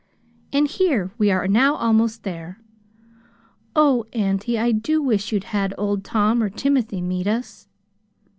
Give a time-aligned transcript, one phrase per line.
[0.51, 2.59] "And here we are now almost there.
[3.75, 7.67] Oh, auntie, I do wish you'd had Old Tom or Timothy meet us!"